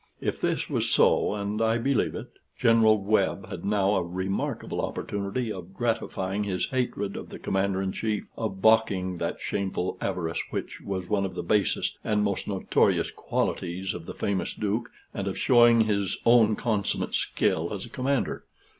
If 0.19 0.41
this 0.41 0.67
was 0.67 0.89
so, 0.89 1.35
and 1.35 1.61
I 1.61 1.77
believe 1.77 2.15
it, 2.15 2.31
General 2.57 2.99
Webb 2.99 3.49
had 3.51 3.63
now 3.63 3.93
a 3.93 4.03
remarkable 4.03 4.81
opportunity 4.81 5.51
of 5.51 5.75
gratifying 5.75 6.43
his 6.43 6.65
hatred 6.69 7.15
of 7.15 7.29
the 7.29 7.37
Commander 7.37 7.83
in 7.83 7.91
Chief, 7.91 8.23
of 8.35 8.63
balking 8.63 9.19
that 9.19 9.39
shameful 9.39 9.99
avarice, 10.01 10.41
which 10.49 10.81
was 10.83 11.07
one 11.07 11.23
of 11.23 11.35
the 11.35 11.43
basest 11.43 11.99
and 12.03 12.23
most 12.23 12.47
notorious 12.47 13.11
qualities 13.11 13.93
of 13.93 14.07
the 14.07 14.15
famous 14.15 14.55
Duke, 14.55 14.89
and 15.13 15.27
of 15.27 15.37
showing 15.37 15.81
his 15.81 16.17
own 16.25 16.55
consummate 16.55 17.13
skill 17.13 17.71
as 17.71 17.85
a 17.85 17.89
commander. 17.89 18.45